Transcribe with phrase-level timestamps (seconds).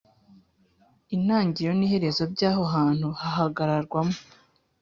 [1.15, 4.17] Intangiriro n'iherezo by'aho hantu hahagararwamo